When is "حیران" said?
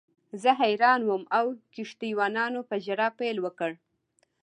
0.61-1.01